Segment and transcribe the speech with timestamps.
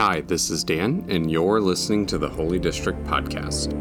[0.00, 3.74] Hi, this is Dan, and you're listening to the Holy District Podcast.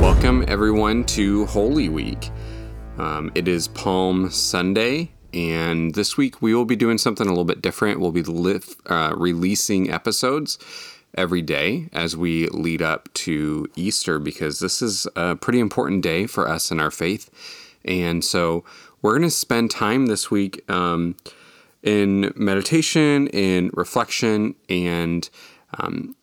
[0.00, 2.30] Welcome, everyone, to Holy Week.
[2.96, 7.44] Um, it is Palm Sunday, and this week we will be doing something a little
[7.44, 8.00] bit different.
[8.00, 8.24] We'll be
[8.86, 10.58] uh, releasing episodes
[11.18, 16.26] every day as we lead up to Easter because this is a pretty important day
[16.26, 17.65] for us in our faith.
[17.86, 18.64] And so
[19.02, 21.16] we're going to spend time this week um,
[21.82, 25.28] in meditation, in reflection, and
[25.78, 26.16] um,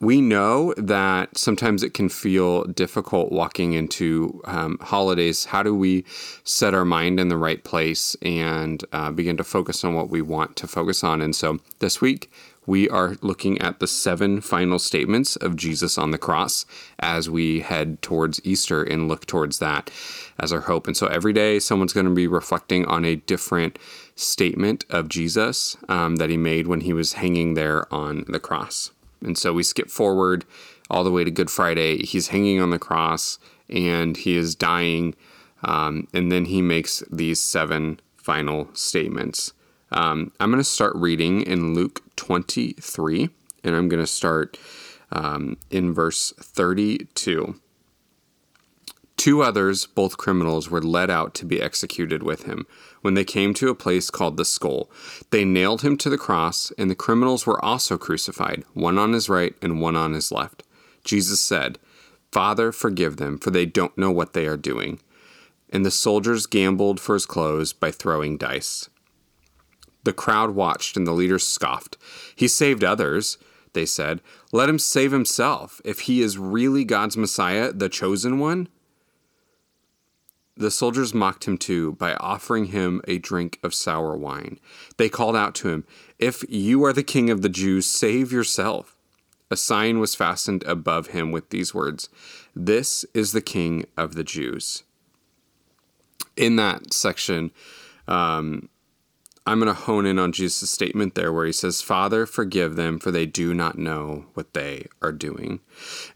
[0.00, 5.44] we know that sometimes it can feel difficult walking into um, holidays.
[5.44, 6.06] How do we
[6.42, 10.22] set our mind in the right place and uh, begin to focus on what we
[10.22, 11.20] want to focus on?
[11.20, 12.32] And so this week,
[12.66, 16.64] we are looking at the seven final statements of Jesus on the cross
[16.98, 19.90] as we head towards Easter and look towards that
[20.40, 20.86] as our hope.
[20.86, 23.78] And so every day, someone's going to be reflecting on a different
[24.14, 28.90] statement of Jesus um, that he made when he was hanging there on the cross.
[29.22, 30.44] And so we skip forward
[30.88, 32.04] all the way to Good Friday.
[32.04, 35.14] He's hanging on the cross and he is dying.
[35.62, 39.52] Um, and then he makes these seven final statements.
[39.92, 43.28] Um, I'm going to start reading in Luke 23,
[43.64, 44.56] and I'm going to start
[45.10, 47.60] um, in verse 32.
[49.20, 52.66] Two others, both criminals, were led out to be executed with him.
[53.02, 54.90] When they came to a place called the skull,
[55.28, 59.28] they nailed him to the cross, and the criminals were also crucified, one on his
[59.28, 60.62] right and one on his left.
[61.04, 61.78] Jesus said,
[62.32, 65.00] Father, forgive them, for they don't know what they are doing.
[65.68, 68.88] And the soldiers gambled for his clothes by throwing dice.
[70.04, 71.98] The crowd watched and the leaders scoffed.
[72.34, 73.36] He saved others,
[73.74, 74.22] they said.
[74.50, 75.82] Let him save himself.
[75.84, 78.68] If he is really God's Messiah, the chosen one.
[80.60, 84.60] The soldiers mocked him too by offering him a drink of sour wine.
[84.98, 85.86] They called out to him,
[86.18, 88.94] If you are the king of the Jews, save yourself.
[89.50, 92.10] A sign was fastened above him with these words
[92.54, 94.82] This is the king of the Jews.
[96.36, 97.52] In that section,
[98.06, 98.68] um,
[99.46, 102.98] I'm going to hone in on Jesus' statement there where he says, Father, forgive them,
[102.98, 105.60] for they do not know what they are doing.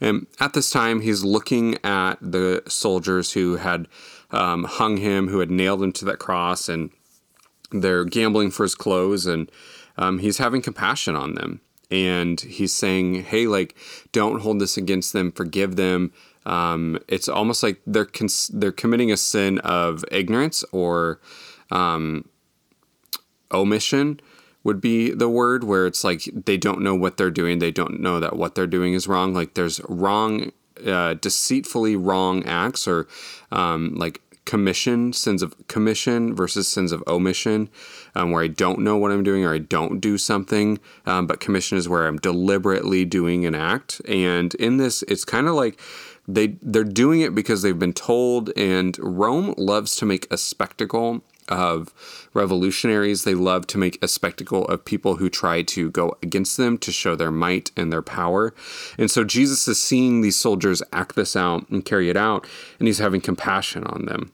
[0.00, 3.88] And at this time, he's looking at the soldiers who had
[4.34, 6.90] um, hung him, who had nailed him to that cross, and
[7.70, 9.50] they're gambling for his clothes, and
[9.96, 11.60] um, he's having compassion on them.
[11.90, 13.76] And he's saying, hey, like,
[14.12, 16.12] don't hold this against them, forgive them.
[16.46, 21.20] Um, it's almost like they're cons- they're committing a sin of ignorance or
[21.70, 22.28] um,
[23.52, 24.20] omission
[24.62, 28.00] would be the word where it's like they don't know what they're doing they don't
[28.00, 30.50] know that what they're doing is wrong like there's wrong
[30.86, 33.06] uh, deceitfully wrong acts or
[33.52, 37.68] um, like commission sins of commission versus sins of omission
[38.14, 41.40] um, where i don't know what i'm doing or i don't do something um, but
[41.40, 44.00] commission is where i'm deliberately doing an act.
[44.08, 45.80] And in this it's kind of like
[46.26, 51.22] they they're doing it because they've been told and rome loves to make a spectacle
[51.48, 51.92] of
[52.32, 53.24] revolutionaries.
[53.24, 56.92] They love to make a spectacle of people who try to go against them to
[56.92, 58.54] show their might and their power.
[58.98, 62.46] And so Jesus is seeing these soldiers act this out and carry it out,
[62.78, 64.32] and he's having compassion on them.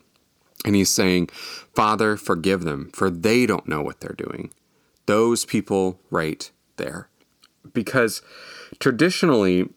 [0.65, 1.28] And he's saying,
[1.75, 4.50] Father, forgive them, for they don't know what they're doing.
[5.06, 7.09] Those people right there.
[7.72, 8.22] Because
[8.78, 9.69] traditionally,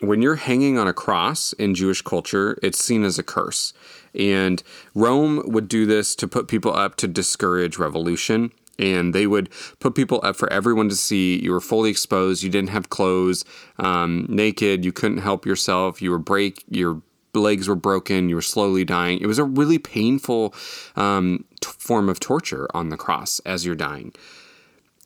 [0.00, 3.72] when you're hanging on a cross in Jewish culture, it's seen as a curse.
[4.14, 4.62] And
[4.94, 8.50] Rome would do this to put people up to discourage revolution.
[8.78, 11.38] And they would put people up for everyone to see.
[11.38, 12.42] You were fully exposed.
[12.42, 13.44] You didn't have clothes,
[13.78, 14.86] um, naked.
[14.86, 16.00] You couldn't help yourself.
[16.00, 16.64] You were break.
[16.70, 17.02] Your
[17.34, 18.30] legs were broken.
[18.30, 19.20] You were slowly dying.
[19.20, 20.54] It was a really painful
[20.96, 24.14] um, t- form of torture on the cross as you're dying.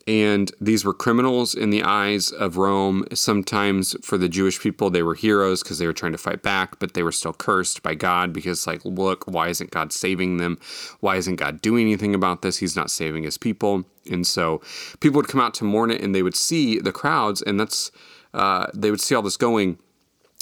[0.07, 3.05] And these were criminals in the eyes of Rome.
[3.11, 6.77] Sometimes for the Jewish people, they were heroes because they were trying to fight back,
[6.77, 10.59] but they were still cursed by God because, like, look, why isn't God saving them?
[10.99, 12.57] Why isn't God doing anything about this?
[12.57, 13.83] He's not saving his people.
[14.11, 14.61] And so
[14.99, 17.91] people would come out to mourn it and they would see the crowds, and that's,
[18.35, 19.79] uh, they would see all this going.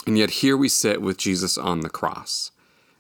[0.06, 2.52] And yet here we sit with Jesus on the cross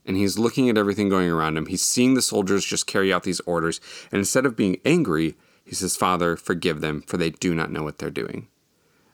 [0.06, 1.65] and he's looking at everything going around him.
[1.65, 3.80] He's seeing the soldiers just carry out these orders.
[4.12, 7.83] And instead of being angry, he says, Father, forgive them, for they do not know
[7.83, 8.48] what they're doing.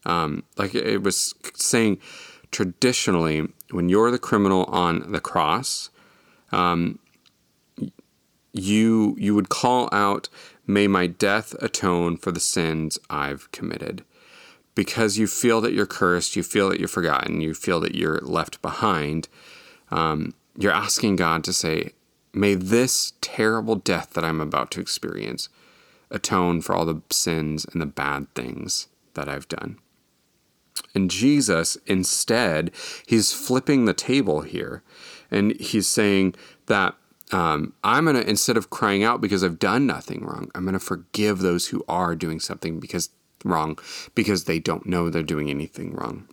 [0.06, 2.00] Um, like it was saying,
[2.51, 5.90] traditionally, when you're the criminal on the cross,
[6.51, 7.00] um,
[8.54, 10.30] you you would call out,
[10.66, 14.04] "May my death atone for the sins I've committed,"
[14.74, 18.19] because you feel that you're cursed, you feel that you're forgotten, you feel that you're
[18.22, 19.28] left behind.
[19.92, 21.94] Um, you're asking God to say,
[22.34, 25.50] May this terrible death that I'm about to experience
[26.12, 29.78] atone for all the sins and the bad things that I've done.
[30.96, 32.72] And Jesus, instead,
[33.06, 34.82] he's flipping the table here.
[35.30, 36.36] And he's saying
[36.66, 36.96] that
[37.32, 40.74] um, I'm going to, instead of crying out because I've done nothing wrong, I'm going
[40.74, 43.10] to forgive those who are doing something because
[43.46, 43.78] wrong
[44.16, 46.28] because they don't know they're doing anything wrong.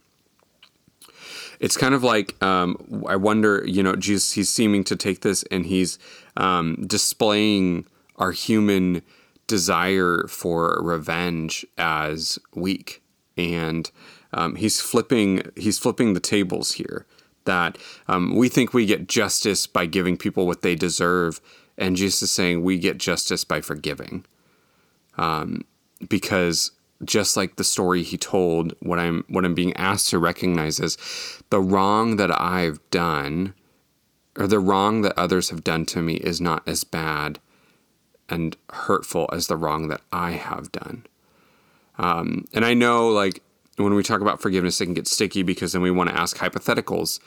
[1.60, 4.32] It's kind of like um, I wonder, you know, Jesus.
[4.32, 5.98] He's seeming to take this and he's
[6.36, 7.86] um, displaying
[8.16, 9.02] our human
[9.46, 13.02] desire for revenge as weak,
[13.36, 13.90] and
[14.32, 17.06] um, he's flipping he's flipping the tables here.
[17.44, 17.78] That
[18.08, 21.40] um, we think we get justice by giving people what they deserve,
[21.78, 24.24] and Jesus is saying we get justice by forgiving.
[25.16, 25.64] Um,
[26.08, 26.72] because
[27.04, 30.98] just like the story he told, what I'm what I'm being asked to recognize is
[31.50, 33.54] the wrong that I've done,
[34.36, 37.38] or the wrong that others have done to me, is not as bad
[38.28, 41.06] and hurtful as the wrong that I have done.
[41.98, 43.42] Um, and I know, like
[43.76, 46.36] when we talk about forgiveness, it can get sticky because then we want to ask
[46.36, 47.20] hypotheticals.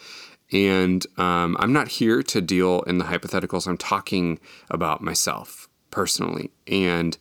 [0.52, 3.68] And um, I'm not here to deal in the hypotheticals.
[3.68, 6.50] I'm talking about myself personally.
[6.68, 7.18] And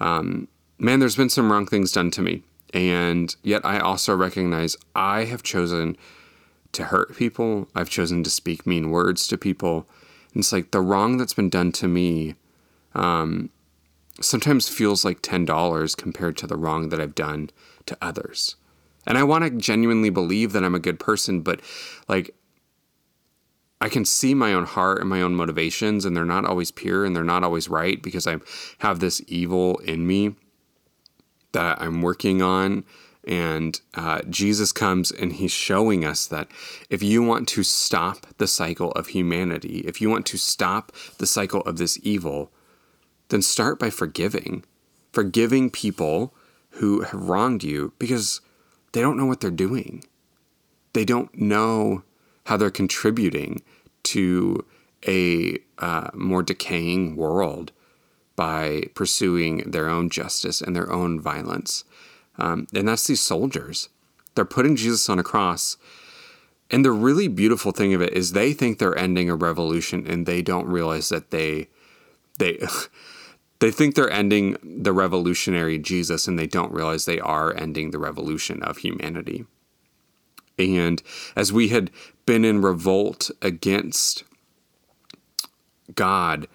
[0.00, 0.48] um,
[0.78, 2.42] man, there's been some wrong things done to me.
[2.72, 5.96] And yet I also recognize I have chosen
[6.72, 7.68] to hurt people.
[7.74, 9.86] I've chosen to speak mean words to people.
[10.32, 12.34] And it's like the wrong that's been done to me
[12.96, 13.50] um,
[14.20, 17.50] sometimes feels like $10 compared to the wrong that I've done
[17.86, 18.56] to others.
[19.06, 21.60] And I want to genuinely believe that I'm a good person, but
[22.08, 22.34] like
[23.80, 27.04] I can see my own heart and my own motivations, and they're not always pure
[27.04, 28.38] and they're not always right because I
[28.78, 30.34] have this evil in me
[31.52, 32.84] that I'm working on.
[33.28, 36.48] And uh, Jesus comes and he's showing us that
[36.90, 41.26] if you want to stop the cycle of humanity, if you want to stop the
[41.26, 42.52] cycle of this evil,
[43.28, 44.64] then start by forgiving.
[45.12, 46.34] Forgiving people
[46.70, 48.40] who have wronged you because
[48.92, 50.04] they don't know what they're doing.
[50.92, 52.02] They don't know
[52.44, 53.62] how they're contributing
[54.04, 54.64] to
[55.06, 57.72] a uh, more decaying world
[58.36, 61.84] by pursuing their own justice and their own violence.
[62.38, 63.88] Um, and that's these soldiers.
[64.34, 65.76] They're putting Jesus on a cross.
[66.70, 70.26] And the really beautiful thing of it is they think they're ending a revolution and
[70.26, 71.68] they don't realize that they
[72.38, 72.58] they
[73.58, 77.98] they think they're ending the revolutionary Jesus and they don't realize they are ending the
[77.98, 79.46] revolution of humanity.
[80.58, 81.02] And
[81.34, 81.90] as we had
[82.24, 84.24] been in revolt against
[85.94, 86.48] God,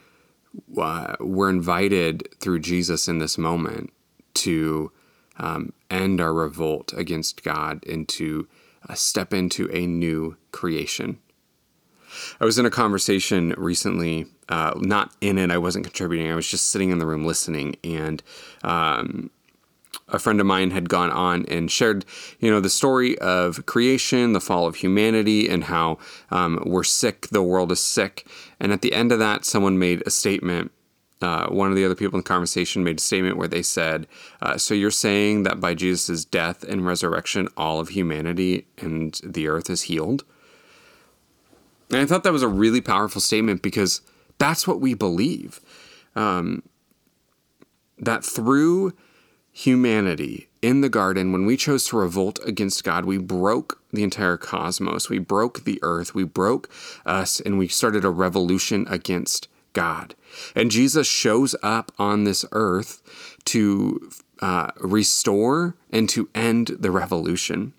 [0.77, 3.91] uh, we're invited through Jesus in this moment
[4.33, 4.91] to
[5.37, 8.47] um, end our revolt against God and to
[8.87, 11.19] uh, step into a new creation.
[12.39, 16.47] I was in a conversation recently, uh, not in it, I wasn't contributing, I was
[16.47, 18.21] just sitting in the room listening, and
[18.63, 19.29] um,
[20.11, 22.05] a friend of mine had gone on and shared,
[22.39, 25.97] you know, the story of creation, the fall of humanity, and how
[26.29, 28.27] um, we're sick, the world is sick.
[28.59, 30.71] And at the end of that, someone made a statement.
[31.21, 34.07] Uh, one of the other people in the conversation made a statement where they said,
[34.41, 39.47] uh, So you're saying that by Jesus' death and resurrection, all of humanity and the
[39.47, 40.23] earth is healed?
[41.91, 44.01] And I thought that was a really powerful statement because
[44.37, 45.59] that's what we believe.
[46.15, 46.63] Um,
[47.97, 48.93] that through
[49.51, 54.37] humanity in the garden, when we chose to revolt against God, we broke the entire
[54.37, 55.09] cosmos.
[55.09, 56.15] We broke the earth.
[56.15, 56.71] We broke
[57.05, 60.15] us, and we started a revolution against God.
[60.55, 63.01] And Jesus shows up on this earth
[63.45, 64.09] to
[64.41, 67.73] uh, restore and to end the revolution.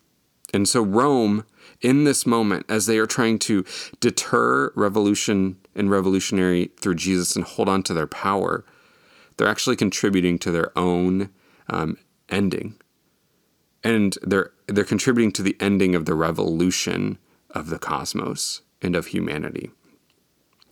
[0.54, 1.45] And so, Rome,
[1.83, 3.65] in this moment, as they are trying to
[4.01, 8.65] deter revolution and revolutionary through Jesus and hold on to their power,
[9.37, 11.31] they're actually contributing to their own
[11.69, 11.99] um,
[12.29, 12.77] ending,
[13.83, 17.19] and they're they're contributing to the ending of the revolution
[17.51, 19.71] of the cosmos and of humanity.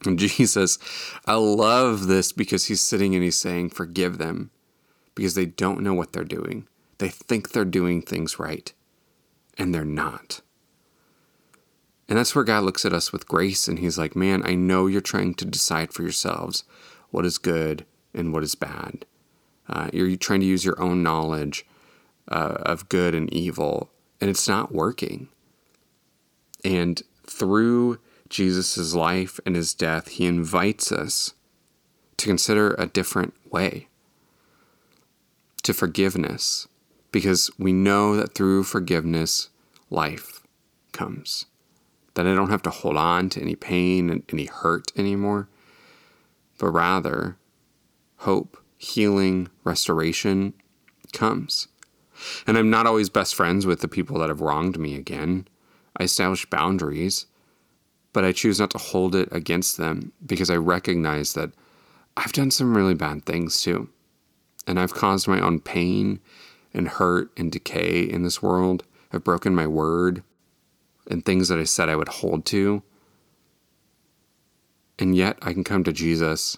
[0.07, 0.79] And Jesus,
[1.27, 4.51] I love this because he's sitting and he's saying, "Forgive them,
[5.15, 6.69] because they don't know what they're doing.
[6.99, 8.73] They think they're doing things right,
[9.59, 10.43] and they're not."
[12.11, 14.89] And that's where God looks at us with grace and He's like, Man, I know
[14.89, 16.65] you're trying to decide for yourselves
[17.11, 19.07] what is good and what is bad.
[19.69, 21.65] Uh, you're trying to use your own knowledge
[22.29, 23.91] uh, of good and evil,
[24.21, 25.29] and it's not working.
[26.65, 31.35] And through Jesus' life and his death, he invites us
[32.17, 33.87] to consider a different way
[35.63, 36.67] to forgiveness,
[37.13, 39.51] because we know that through forgiveness,
[39.91, 40.41] life
[40.91, 41.47] comes.
[42.15, 45.49] That I don't have to hold on to any pain and any hurt anymore,
[46.59, 47.37] but rather
[48.19, 50.55] hope, healing, restoration
[51.13, 51.69] comes.
[52.47, 55.47] And I'm not always best friends with the people that have wronged me again.
[55.97, 57.27] I establish boundaries,
[58.13, 61.53] but I choose not to hold it against them because I recognize that
[62.17, 63.89] I've done some really bad things too.
[64.67, 66.21] And I've caused my own pain
[66.75, 68.85] and hurt and decay in this world.
[69.13, 70.23] I've broken my word
[71.11, 72.83] and things that I said I would hold to.
[74.99, 76.57] And yet I can come to Jesus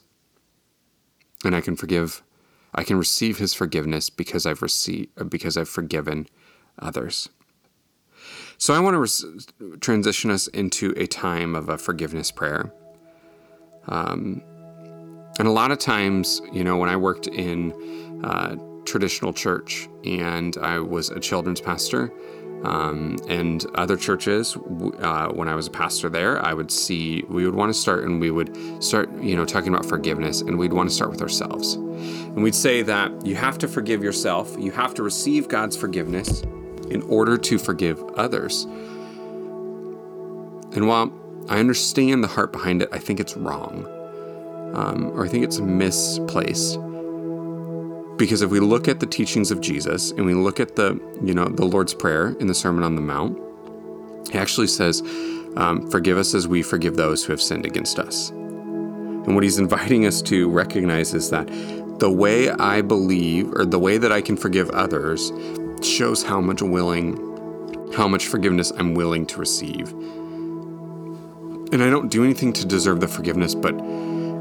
[1.45, 2.23] and I can forgive
[2.75, 6.27] I can receive his forgiveness because I've received because I've forgiven
[6.79, 7.29] others.
[8.57, 9.47] So I want to res-
[9.81, 12.73] transition us into a time of a forgiveness prayer.
[13.89, 14.43] Um,
[15.39, 17.73] and a lot of times, you know, when I worked in
[18.25, 22.13] uh, traditional church and I was a children's pastor,
[22.64, 27.45] um, and other churches, uh, when I was a pastor there, I would see we
[27.45, 30.73] would want to start and we would start, you know, talking about forgiveness, and we'd
[30.73, 31.75] want to start with ourselves.
[31.75, 36.42] And we'd say that you have to forgive yourself, you have to receive God's forgiveness
[36.90, 38.64] in order to forgive others.
[40.75, 41.12] And while
[41.49, 43.87] I understand the heart behind it, I think it's wrong,
[44.75, 46.78] um, or I think it's misplaced.
[48.23, 50.93] Because if we look at the teachings of Jesus and we look at the,
[51.25, 53.37] you know, the Lord's Prayer in the Sermon on the Mount,
[54.31, 55.02] he actually says,
[55.57, 58.31] um, Forgive us as we forgive those who have sinned against us.
[58.31, 61.49] And what he's inviting us to recognize is that
[61.99, 65.33] the way I believe or the way that I can forgive others
[65.83, 67.17] shows how much willing,
[67.93, 69.91] how much forgiveness I'm willing to receive.
[71.73, 73.75] And I don't do anything to deserve the forgiveness, but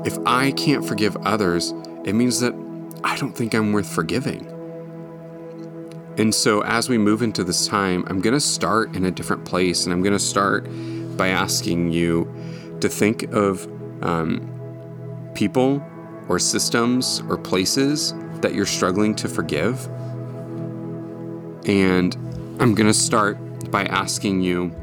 [0.05, 1.73] if I can't forgive others,
[2.05, 2.53] it means that
[3.03, 4.48] I don't think I'm worth forgiving.
[6.17, 9.46] And so, as we move into this time, I'm going to start in a different
[9.46, 10.67] place, and I'm going to start
[11.17, 12.31] by asking you
[12.81, 13.65] to think of
[14.03, 15.84] um, people
[16.27, 19.86] or systems or places that you're struggling to forgive.
[21.65, 22.15] And
[22.60, 23.38] I'm going to start
[23.72, 24.75] by asking you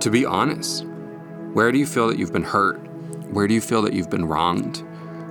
[0.00, 0.86] to be honest.
[1.52, 2.78] Where do you feel that you've been hurt?
[3.32, 4.82] Where do you feel that you've been wronged?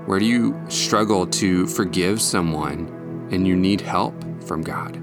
[0.10, 4.96] Where do you struggle to forgive someone and you need help from God?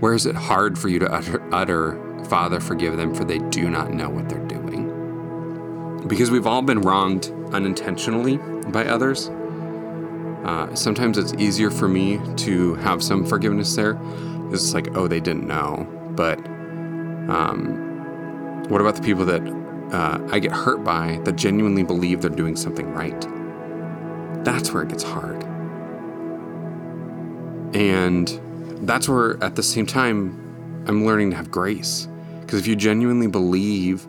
[0.00, 3.68] Where is it hard for you to utter, utter, Father, forgive them, for they do
[3.68, 6.06] not know what they're doing?
[6.08, 8.38] Because we've all been wronged unintentionally
[8.70, 9.28] by others.
[9.28, 14.00] Uh, sometimes it's easier for me to have some forgiveness there.
[14.52, 15.86] It's like, oh, they didn't know.
[16.16, 16.38] But
[17.28, 19.42] um, what about the people that
[19.92, 23.20] uh, I get hurt by that genuinely believe they're doing something right.
[24.44, 25.42] That's where it gets hard.
[27.74, 28.28] And
[28.86, 32.08] that's where, at the same time, I'm learning to have grace.
[32.40, 34.06] Because if you genuinely believe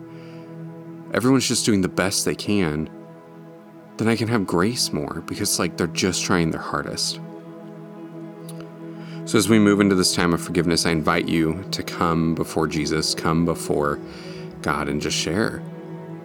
[1.12, 2.88] everyone's just doing the best they can,
[3.96, 7.20] then I can have grace more because, like, they're just trying their hardest.
[9.26, 12.66] So, as we move into this time of forgiveness, I invite you to come before
[12.66, 14.00] Jesus, come before
[14.62, 15.62] God, and just share.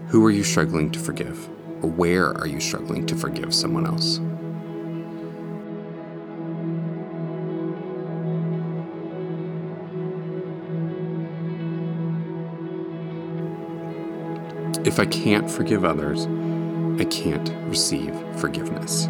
[0.07, 1.49] Who are you struggling to forgive?
[1.81, 4.19] Or where are you struggling to forgive someone else?
[14.85, 16.27] If I can't forgive others,
[17.01, 19.07] I can't receive forgiveness.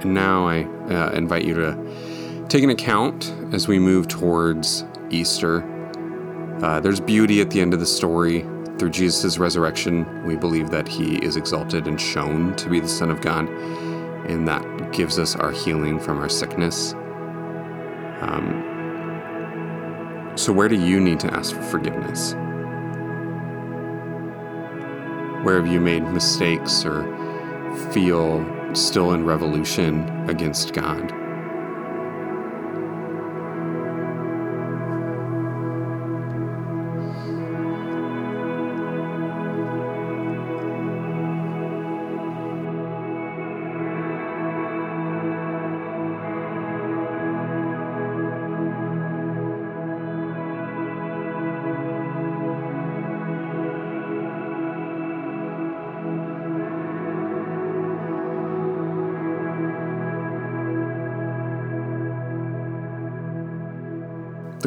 [0.00, 5.62] And now I uh, invite you to take an account as we move towards Easter.
[6.62, 8.46] Uh, there's beauty at the end of the story.
[8.78, 13.10] Through Jesus' resurrection, we believe that he is exalted and shown to be the Son
[13.10, 13.46] of God,
[14.26, 16.94] and that gives us our healing from our sickness.
[18.22, 18.66] Um,
[20.36, 22.32] so, where do you need to ask for forgiveness?
[25.44, 27.02] Where have you made mistakes or
[27.92, 28.40] feel
[28.74, 31.29] still in revolution against God.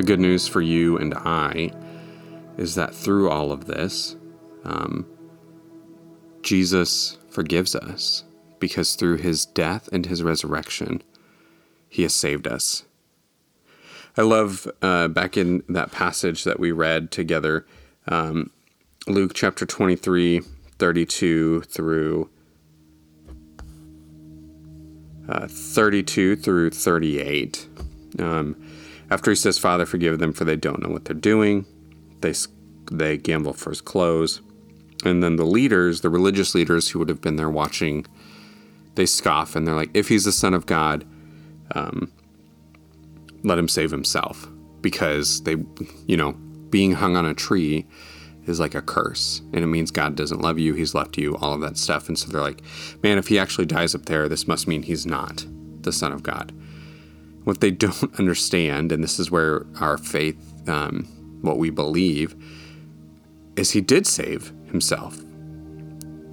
[0.03, 1.71] The good news for you and I
[2.57, 4.17] is that through all of this,
[4.65, 5.05] um,
[6.41, 8.25] Jesus forgives us
[8.59, 11.03] because through his death and his resurrection,
[11.87, 12.83] he has saved us.
[14.17, 17.65] I love uh, back in that passage that we read together,
[18.05, 18.49] um,
[19.07, 20.41] Luke chapter 23,
[20.79, 22.29] 32 through
[25.29, 27.69] uh, 32 through 38.
[28.19, 28.62] Um,
[29.13, 31.67] after he says, Father, forgive them, for they don't know what they're doing,
[32.21, 32.33] they,
[32.91, 34.41] they gamble for his clothes.
[35.05, 38.07] And then the leaders, the religious leaders who would have been there watching,
[38.95, 41.05] they scoff and they're like, if he's the Son of God,
[41.75, 42.11] um,
[43.43, 44.47] let him save himself.
[44.81, 45.57] Because they,
[46.07, 46.31] you know,
[46.71, 47.85] being hung on a tree
[48.47, 51.53] is like a curse and it means God doesn't love you, he's left you, all
[51.53, 52.07] of that stuff.
[52.07, 52.63] And so they're like,
[53.03, 55.45] man, if he actually dies up there, this must mean he's not
[55.81, 56.51] the Son of God.
[57.43, 61.05] What they don't understand, and this is where our faith, um,
[61.41, 62.35] what we believe,
[63.55, 65.19] is he did save himself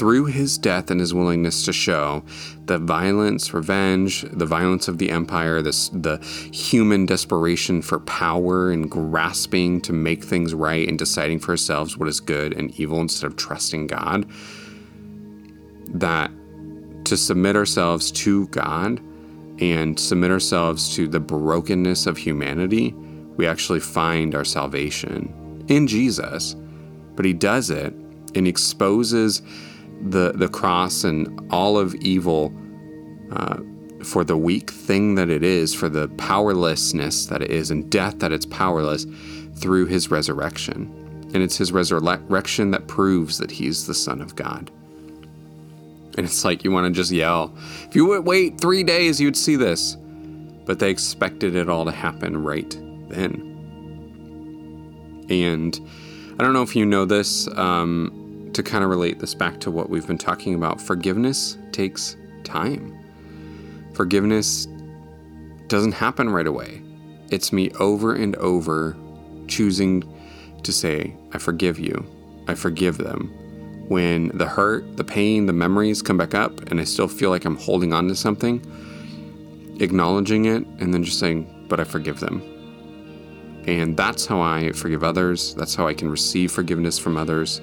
[0.01, 2.25] through his death and his willingness to show
[2.65, 6.17] the violence, revenge, the violence of the empire, this the
[6.55, 12.09] human desperation for power and grasping to make things right and deciding for ourselves what
[12.09, 14.27] is good and evil instead of trusting God.
[15.89, 16.31] That
[17.05, 19.03] to submit ourselves to God
[19.61, 22.93] and submit ourselves to the brokenness of humanity,
[23.37, 26.57] we actually find our salvation in Jesus.
[27.15, 27.93] But he does it
[28.35, 29.43] and exposes
[30.09, 32.55] the the cross and all of evil
[33.33, 33.59] uh,
[34.03, 38.19] for the weak thing that it is, for the powerlessness that it is, and death
[38.21, 39.07] that it's powerless
[39.57, 40.97] through his resurrection.
[41.33, 44.71] And it's his resurrection that proves that he's the Son of God.
[46.17, 49.37] And it's like you want to just yell, if you would wait three days, you'd
[49.37, 49.97] see this.
[50.65, 52.71] But they expected it all to happen right
[53.09, 53.47] then.
[55.29, 55.81] And
[56.39, 57.49] I don't know if you know this.
[57.57, 58.21] Um,
[58.53, 62.97] to kind of relate this back to what we've been talking about, forgiveness takes time.
[63.95, 64.67] Forgiveness
[65.69, 66.83] doesn't happen right away.
[67.31, 68.97] It's me over and over
[69.47, 70.03] choosing
[70.63, 72.05] to say, I forgive you.
[72.49, 73.33] I forgive them.
[73.91, 77.45] When the hurt, the pain, the memories come back up and I still feel like
[77.45, 78.65] I'm holding on to something,
[79.81, 82.41] acknowledging it and then just saying, but I forgive them.
[83.67, 85.57] And that's how I forgive others.
[85.57, 87.61] That's how I can receive forgiveness from others.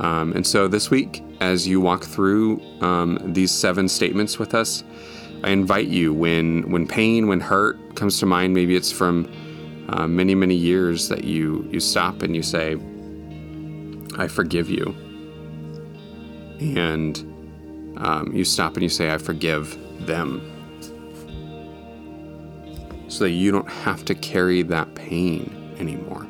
[0.00, 4.82] Um, and so this week, as you walk through um, these seven statements with us,
[5.44, 9.30] I invite you when when pain, when hurt comes to mind, maybe it's from
[9.90, 12.76] uh, many many years that you you stop and you say,
[14.18, 14.94] "I forgive you,"
[16.60, 17.18] and
[17.98, 20.40] um, you stop and you say, "I forgive them,"
[23.08, 26.26] so that you don't have to carry that pain anymore.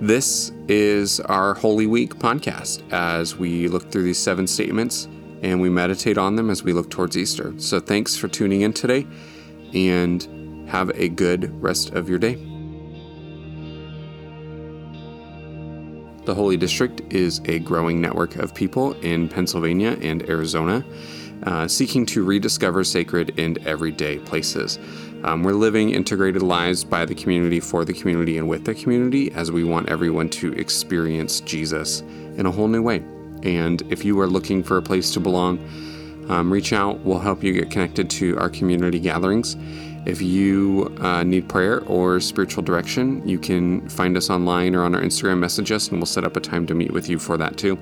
[0.00, 5.08] This is our Holy Week podcast as we look through these seven statements
[5.42, 7.54] and we meditate on them as we look towards Easter.
[7.58, 9.06] So thanks for tuning in today
[9.72, 12.55] and have a good rest of your day.
[16.26, 20.84] The Holy District is a growing network of people in Pennsylvania and Arizona
[21.44, 24.80] uh, seeking to rediscover sacred and everyday places.
[25.22, 29.30] Um, we're living integrated lives by the community, for the community, and with the community
[29.34, 32.00] as we want everyone to experience Jesus
[32.36, 33.04] in a whole new way.
[33.44, 35.58] And if you are looking for a place to belong,
[36.28, 37.00] um, reach out.
[37.00, 39.56] We'll help you get connected to our community gatherings.
[40.06, 44.94] If you uh, need prayer or spiritual direction, you can find us online or on
[44.94, 47.36] our Instagram, message us, and we'll set up a time to meet with you for
[47.36, 47.76] that too.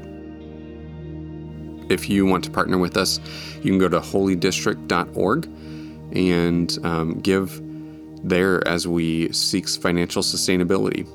[1.91, 3.21] If you want to partner with us,
[3.57, 5.45] you can go to holydistrict.org
[6.17, 7.61] and um, give
[8.27, 11.07] there as we seek financial sustainability.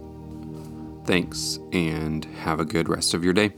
[1.08, 3.52] Thanks, and have a good rest of your day.